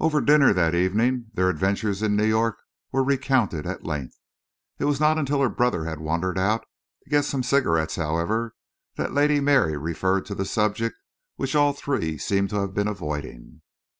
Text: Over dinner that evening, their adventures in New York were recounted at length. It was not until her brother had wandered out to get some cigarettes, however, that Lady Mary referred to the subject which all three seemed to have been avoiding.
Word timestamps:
Over 0.00 0.20
dinner 0.20 0.52
that 0.52 0.74
evening, 0.74 1.26
their 1.34 1.48
adventures 1.48 2.02
in 2.02 2.16
New 2.16 2.24
York 2.26 2.56
were 2.90 3.04
recounted 3.04 3.66
at 3.68 3.84
length. 3.86 4.16
It 4.80 4.84
was 4.86 4.98
not 4.98 5.16
until 5.16 5.40
her 5.42 5.48
brother 5.48 5.84
had 5.84 6.00
wandered 6.00 6.36
out 6.36 6.66
to 7.04 7.10
get 7.10 7.24
some 7.24 7.44
cigarettes, 7.44 7.94
however, 7.94 8.54
that 8.96 9.12
Lady 9.14 9.38
Mary 9.38 9.76
referred 9.76 10.26
to 10.26 10.34
the 10.34 10.44
subject 10.44 10.96
which 11.36 11.54
all 11.54 11.72
three 11.72 12.18
seemed 12.18 12.50
to 12.50 12.56
have 12.62 12.74
been 12.74 12.88
avoiding. 12.88 13.62